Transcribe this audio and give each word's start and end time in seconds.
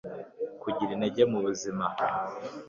kugira 0.61 0.91
intego 0.93 1.21
mu 1.31 1.39
buzima 1.45 1.85